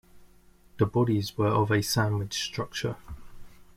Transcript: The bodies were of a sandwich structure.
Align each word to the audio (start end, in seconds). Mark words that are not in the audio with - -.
The 0.79 0.87
bodies 0.87 1.37
were 1.37 1.49
of 1.51 1.69
a 1.69 1.83
sandwich 1.83 2.43
structure. 2.43 2.95